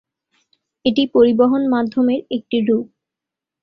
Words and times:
এটি 0.85 1.03
পরিবহন 1.15 1.61
মাধ্যমের 1.73 2.21
একটি 2.31 2.57
রূপ। 2.61 2.85